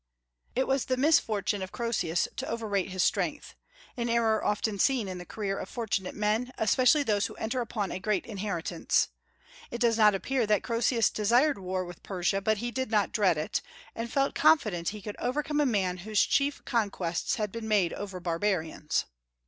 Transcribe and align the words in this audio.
It 0.55 0.67
was 0.67 0.85
the 0.85 0.97
misfortune 0.97 1.61
of 1.61 1.71
Croesus 1.71 2.27
to 2.37 2.49
overrate 2.49 2.89
his 2.89 3.03
strength, 3.03 3.53
an 3.95 4.09
error 4.09 4.43
often 4.43 4.79
seen 4.79 5.07
in 5.07 5.19
the 5.19 5.27
career 5.27 5.59
of 5.59 5.69
fortunate 5.69 6.15
men, 6.15 6.51
especially 6.57 7.03
those 7.03 7.27
who 7.27 7.35
enter 7.35 7.61
upon 7.61 7.91
a 7.91 7.99
great 7.99 8.25
inheritance. 8.25 9.09
It 9.69 9.79
does 9.79 9.99
not 9.99 10.15
appear 10.15 10.47
that 10.47 10.63
Croesus 10.63 11.11
desired 11.11 11.59
war 11.59 11.85
with 11.85 12.01
Persia, 12.01 12.41
but 12.41 12.57
he 12.57 12.71
did 12.71 12.89
not 12.89 13.11
dread 13.11 13.37
it, 13.37 13.61
and 13.93 14.11
felt 14.11 14.33
confident 14.33 14.87
that 14.87 14.93
he 14.93 15.03
could 15.03 15.17
overcome 15.19 15.59
a 15.61 15.67
man 15.67 15.97
whose 15.97 16.25
chief 16.25 16.65
conquests 16.65 17.35
had 17.35 17.51
been 17.51 17.67
made 17.67 17.93
over 17.93 18.19
barbarians. 18.19 19.05